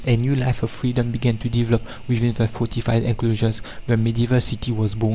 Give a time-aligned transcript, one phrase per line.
[0.07, 3.61] A new life of freedom began to develop within the fortified enclosures.
[3.85, 5.09] The medieval city was born.